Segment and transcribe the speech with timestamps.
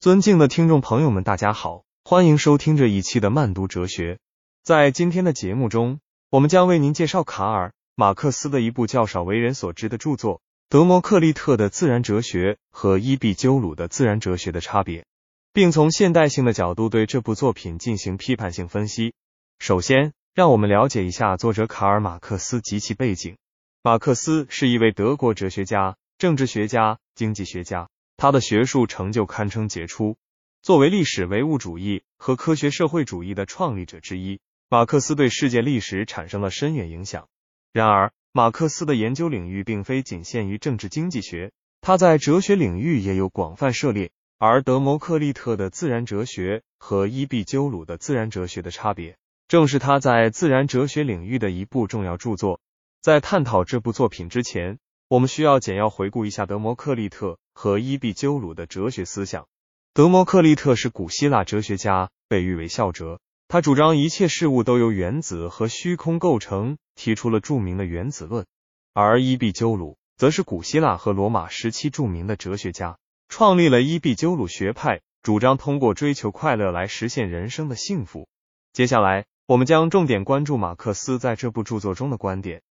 [0.00, 4.18] 尊敬的听众朋友们，大家好，欢迎收听这一期的慢读哲学。
[4.62, 10.36] 在今天的节目中，我们将为您介绍卡尔·马克思的一部较少为人所知的著作
[10.70, 15.04] 《德谟克利特的自然哲学》和伊壁鸠鲁的自然哲学的差别，
[15.52, 19.12] 并从现代性的角度对这部作品进行批判性分析。
[19.58, 23.36] 首先，让我们了解一下作者卡尔·马克思及其背景。
[23.82, 27.90] 马克思是一位德国哲学家、政治学家、经济学家。
[28.20, 30.18] 他的学术成就堪称杰出。
[30.60, 37.28] 作为历史唯物主义和科学社会主义的创立者之一，马克思对世界历史产生了深远影响。
[37.72, 44.10] 然而，马克思的研究领域并非仅限于政治经济学，他在哲学领域也有广泛涉猎。
[44.36, 49.16] 而德谟克利特的自然哲学和伊壁鸠鲁的自然哲学的差别，
[49.48, 52.60] 正是他在自然哲学领域的一部重要著作。
[53.00, 54.78] 在探讨这部作品之前，
[55.10, 57.36] 我们需要简要回顾一下德谟克利特。
[57.52, 59.48] 和伊壁鸠鲁的哲学思想。
[59.92, 63.18] 德谟克利特是古希腊哲学家，被誉为孝哲。
[63.48, 68.46] 他主张一切事物都由原子和虚空构成，提出了著名的原子论。
[68.94, 78.28] 而伊壁鸠鲁则是古希腊和罗马时期著名的哲学家，创立了伊壁鸠鲁学派，主张通过追求快乐来实现人生的幸福。
[78.72, 82.62] 接下来，我们将重点关注马克思在这部著作中的观点。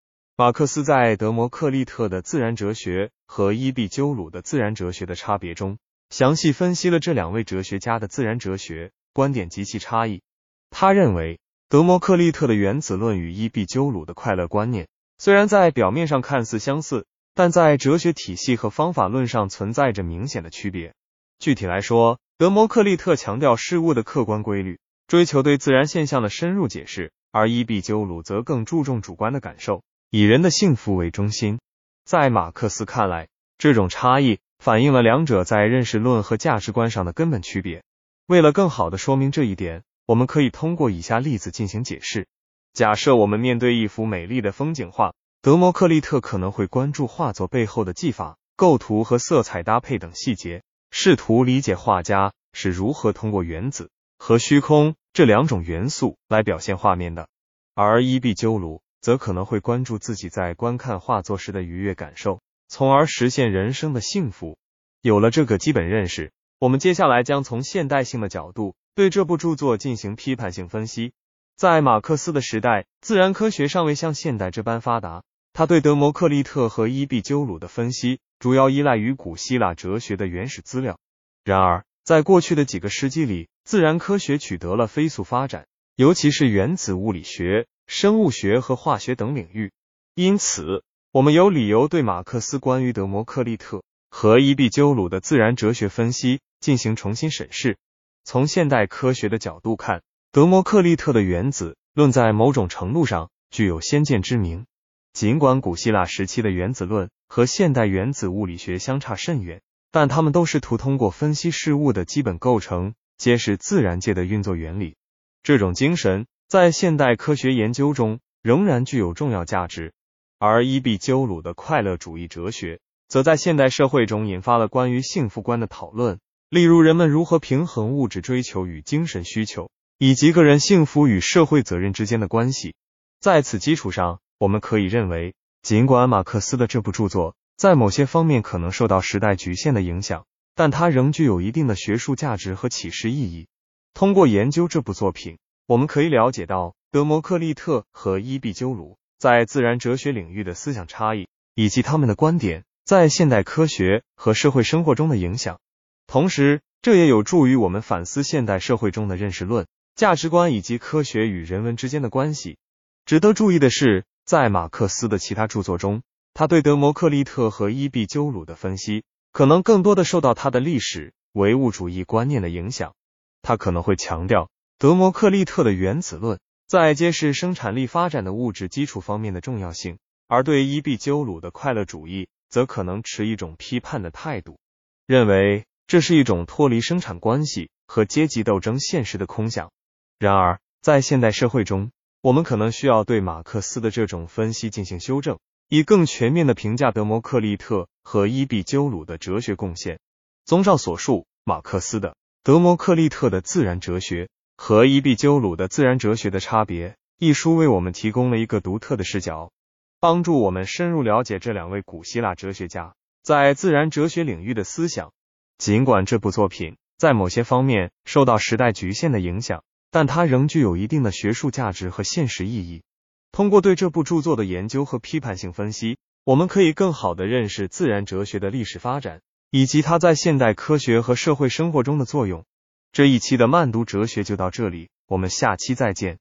[0.40, 5.78] 马克思在德谟克利特的自然哲学和伊壁鸠鲁的自然哲学的差别中，
[6.10, 10.22] 详细分析了这两位哲学家的自然哲学观点及其差异。
[10.70, 14.86] 他认为，德谟克利特的原子论与伊壁鸠鲁的快乐观念
[15.18, 20.94] 虽然在表面上看似相似，但在哲学体系和方法论上存在着明显的区别。
[21.40, 29.82] 具体来说，德谟克利特强调事物的客观规律，追求对自然现象的深入解释，而伊壁鸠鲁则更注重主观的感受。
[30.10, 31.60] 以人的幸福为中心，
[32.02, 33.28] 在马克思看来，
[33.58, 37.82] 这种差异反映了两者在认识论和价值观上的根本区别。
[38.26, 42.26] 为了更好的说明这一点，我们可以通过以下例子进行解释。
[42.72, 57.28] 假设我们面对一幅美丽的风景画，德谟克利特可能会关注画作背后的技法、构图和色彩搭配等细节，试图理解画家是如何通过原子和虚空这两种元素来表现画面的。
[57.74, 58.80] 而伊壁鸠鲁。
[59.00, 64.58] 则可能会关注自己在观看画作时的愉悦感受，从而实现人生的幸福。
[65.00, 71.12] 有了这个基本认识，我们接下来将从现代性的角度对这部著作进行批判性分析。
[71.56, 75.22] 在马克思的时代，自然科学尚未像现代这般发达，
[75.52, 80.98] 他对德谟克利特和伊壁鸠鲁的分析主要依赖于古希腊哲学的原始资料。
[81.44, 85.66] 然而，在过去的几个世纪里，自然科学取得了飞速发展，
[85.96, 87.66] 尤其是原子物理学。
[87.88, 89.72] 生物学和化学等领域，
[90.14, 97.78] 因此我们有理由对马克思关于德谟克利特和伊壁鸠鲁的自然哲学分析进行重新审视。
[98.24, 104.66] 从现代科学的角度看，德谟克利特的原子论在某种程度上具有先见之明。
[105.14, 114.94] 尽管古希腊时期的原子论和现代原子物理学相差甚远，但他们都试图通过分析事物的基本构成，揭示自然界的运作原理。
[115.42, 116.26] 这种精神。
[116.48, 119.92] 在现代科学研究中仍然具有重要价值，
[120.38, 132.74] 而伊壁鸠鲁的快乐主义哲学则在现代社会中引发了关于幸福观的讨论，例如人们如何平衡物质追求与精神需求，以及个人幸福与社会责任之间的关系。
[133.20, 143.48] 在此基础上，我们可以认为，尽管马克思的这部著作在某些方面可能受到时代局限的影响，但它仍具有一定的学术价值和启示意义。
[143.92, 145.36] 通过研究这部作品。
[145.68, 155.60] 我们可以了解到德谟克利特和伊壁鸠鲁在自然哲学领域的思想差异，以及他们的观点在现代科学和社会生活中的影响。
[156.06, 162.56] 同时，这也有助于我们反思现代社会中的认识论、价值观以及科学与人文之间的关系。
[163.04, 166.00] 值得注意的是，在马克思的其他著作中，
[166.32, 172.94] 他对德谟克利特和伊壁鸠鲁的分析可能更多的受到他的历史唯物主义观念的影响。
[173.42, 174.48] 他可能会强调。
[174.80, 176.38] 德谟克利特的原子论
[176.68, 179.98] 在揭示生产力发展的物质基础方面的重要性，
[180.28, 184.60] 而对伊壁鸠鲁的快乐主义则可能持一种批判的态度，
[185.04, 189.72] 认为这是一种脱离生产关系和阶级斗争现实的空想。
[190.20, 191.90] 然而，在现代社会中，
[192.20, 199.98] 我们可能需要对马克思的这种分析进行修正，以更全面的评价德谟克利特和伊壁鸠鲁的哲学贡献。
[200.44, 202.10] 综上所述，马克思的
[202.44, 204.26] 《德谟克利特的自然哲学》。
[204.60, 209.52] 和伊壁鸠鲁的自然哲学的差别一书为我们提供了一个独特的视角，
[210.00, 215.12] 帮助我们深入了解这两位古希腊哲学家在自然哲学领域的思想。
[215.58, 219.62] 尽管这部作品在某些方面受到时代局限的影响，
[219.92, 222.82] 但它仍具有一定的学术价值和现实意义。
[223.30, 229.22] 通过对这部著作的研究和批判性分析，我们可以更好地认识自然哲学的历史发展，
[229.52, 232.44] 以及它在现代科学和社会生活中的作用。
[232.90, 236.18] 这一期的慢读哲学就到这里，我们下期再见。